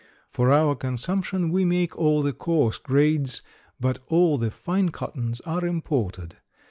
For 0.31 0.51
our 0.51 0.73
consumption 0.73 1.51
we 1.51 1.63
make 1.63 1.95
all 1.95 2.23
the 2.23 2.33
coarse 2.33 2.79
grades, 2.79 3.43
but 3.79 3.99
all 4.07 4.39
the 4.39 4.49
fine 4.49 4.89
cottons 4.89 5.41
are 5.41 5.63
imported. 5.63 6.37